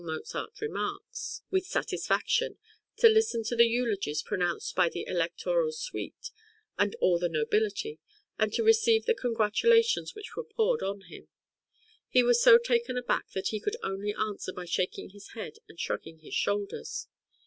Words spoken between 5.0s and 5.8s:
electoral